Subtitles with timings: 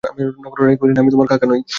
[0.03, 1.61] নক্ষত্ররায় কহিলেন, আমি তোমার কাকা নই।